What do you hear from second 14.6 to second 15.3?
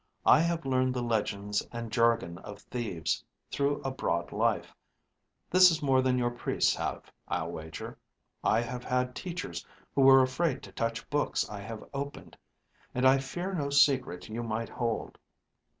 hold."